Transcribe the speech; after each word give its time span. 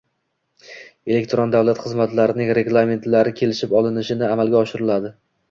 elektron 1.15 1.53
davlat 1.55 1.81
xizmatlarining 1.83 2.49
reglamentlari 2.61 3.35
kelishib 3.43 3.77
olinishini 3.83 4.29
amalga 4.33 4.61
oshiradi; 4.65 5.15